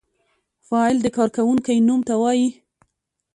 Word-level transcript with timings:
فاعل 0.67 0.95
د 1.01 1.07
کار 1.15 1.29
کوونکی 1.37 1.77
نوم 1.87 2.01
ته 2.07 2.13
وايي. 2.21 2.47